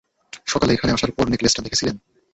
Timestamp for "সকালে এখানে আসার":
0.47-1.11